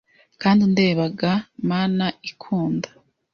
[0.41, 1.33] Kandi undeba ga
[1.69, 2.89] Mana ikunda!